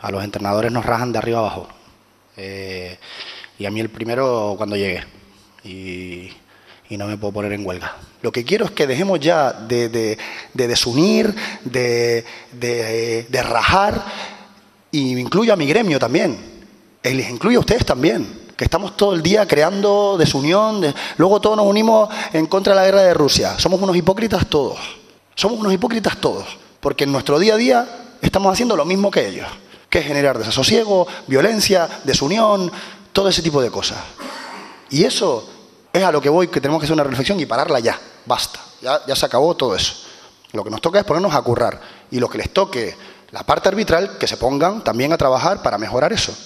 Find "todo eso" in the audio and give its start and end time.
39.56-39.94